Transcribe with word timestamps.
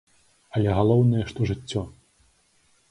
Але 0.59 0.69
галоўнае, 0.79 1.21
што 1.31 1.39
жыццё. 1.51 1.81